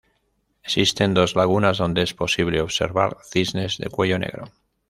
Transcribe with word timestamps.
Existen 0.63 1.13
dos 1.13 1.35
lagunas 1.35 1.77
donde 1.77 2.01
es 2.01 2.15
posible 2.15 2.59
observar 2.59 3.17
cisnes 3.23 3.77
de 3.77 3.87
cuello 3.91 4.17
negro. 4.17 4.45